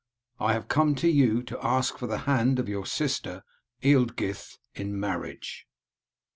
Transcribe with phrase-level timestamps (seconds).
[0.39, 3.43] I have come to you to ask for the hand of your sister
[3.83, 5.67] Ealdgyth in marriage."